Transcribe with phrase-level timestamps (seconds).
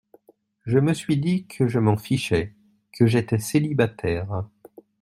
[0.65, 2.55] Je me suis dit que je m’en fichais,
[2.91, 4.45] que j’étais célibataire.